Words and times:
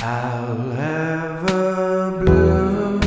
I'll 0.00 0.70
have 0.70 1.50
a 1.50 2.12
blue 2.20 3.00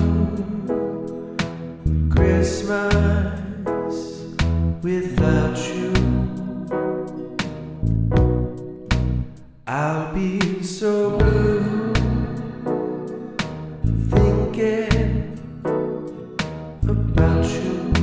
Christmas 2.10 4.26
without 4.84 5.58
you. 5.74 5.94
I'll 9.66 10.14
be 10.14 10.62
so 10.62 11.18
blue 11.18 11.94
thinking 14.10 15.40
about 16.84 17.46
you. 17.46 17.94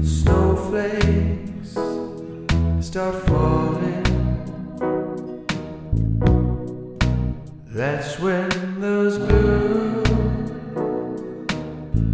snowflakes 0.03 1.77
start 2.85 3.15
falling, 3.27 4.00
when 8.61 8.79
those 8.79 9.17
blue 9.17 10.03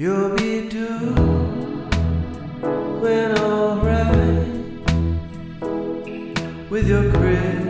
You'll 0.00 0.36
be 0.36 0.68
doing 0.68 1.18
alright 3.40 4.46
with 6.70 6.86
your 6.86 7.10
Christmas 7.10 7.67